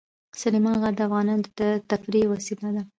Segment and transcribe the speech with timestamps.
[0.41, 2.81] سلیمان غر د افغانانو د تفریح یوه وسیله ده.